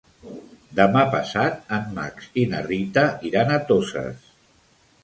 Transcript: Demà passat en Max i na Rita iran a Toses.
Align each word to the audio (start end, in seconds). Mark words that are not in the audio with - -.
Demà 0.79 1.03
passat 1.17 1.61
en 1.77 1.85
Max 1.99 2.33
i 2.45 2.47
na 2.55 2.63
Rita 2.71 3.05
iran 3.33 3.55
a 3.55 3.63
Toses. 3.71 4.31